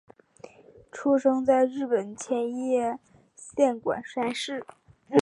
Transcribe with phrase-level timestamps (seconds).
[0.91, 2.97] 出生在日本千叶
[3.35, 4.65] 县馆山市。